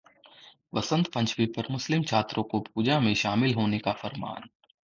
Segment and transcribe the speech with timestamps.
[0.73, 4.49] वसंतपंचमी पर मुस्लिम छात्रों को पूजा में शामिल होने का फरमान